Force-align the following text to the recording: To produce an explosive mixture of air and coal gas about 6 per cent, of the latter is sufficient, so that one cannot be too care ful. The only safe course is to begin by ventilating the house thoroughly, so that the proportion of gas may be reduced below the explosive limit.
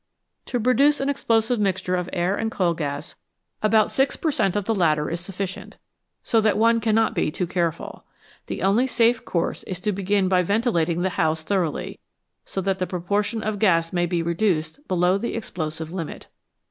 To 0.47 0.59
produce 0.59 0.99
an 0.99 1.09
explosive 1.09 1.59
mixture 1.59 1.95
of 1.95 2.09
air 2.11 2.35
and 2.35 2.49
coal 2.49 2.73
gas 2.73 3.13
about 3.61 3.91
6 3.91 4.15
per 4.15 4.31
cent, 4.31 4.55
of 4.55 4.65
the 4.65 4.73
latter 4.73 5.11
is 5.11 5.21
sufficient, 5.21 5.77
so 6.23 6.41
that 6.41 6.57
one 6.57 6.79
cannot 6.79 7.13
be 7.13 7.29
too 7.29 7.45
care 7.45 7.71
ful. 7.71 8.03
The 8.47 8.63
only 8.63 8.87
safe 8.87 9.23
course 9.23 9.61
is 9.65 9.79
to 9.81 9.91
begin 9.91 10.27
by 10.27 10.41
ventilating 10.41 11.03
the 11.03 11.09
house 11.21 11.43
thoroughly, 11.43 11.99
so 12.45 12.61
that 12.61 12.79
the 12.79 12.87
proportion 12.87 13.43
of 13.43 13.59
gas 13.59 13.93
may 13.93 14.07
be 14.07 14.23
reduced 14.23 14.87
below 14.87 15.19
the 15.19 15.35
explosive 15.35 15.91
limit. 15.91 16.25